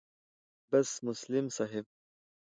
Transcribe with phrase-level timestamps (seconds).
[0.71, 1.85] بس مسلم صاحب